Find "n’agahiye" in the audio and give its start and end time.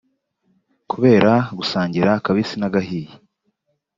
2.57-3.13